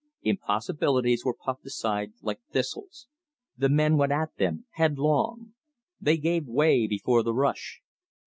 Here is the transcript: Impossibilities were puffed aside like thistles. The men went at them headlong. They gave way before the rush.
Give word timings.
Impossibilities 0.23 1.23
were 1.23 1.35
puffed 1.39 1.63
aside 1.63 2.11
like 2.23 2.39
thistles. 2.49 3.07
The 3.55 3.69
men 3.69 3.97
went 3.97 4.11
at 4.11 4.35
them 4.37 4.65
headlong. 4.71 5.53
They 5.99 6.17
gave 6.17 6.47
way 6.47 6.87
before 6.87 7.21
the 7.21 7.35
rush. 7.35 7.81